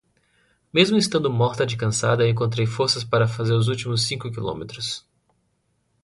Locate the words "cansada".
1.77-2.23